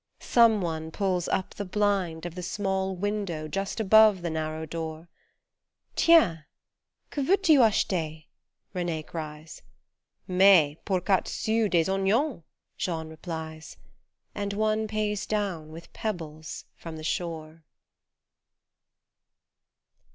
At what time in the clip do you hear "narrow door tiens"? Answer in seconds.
4.31-6.39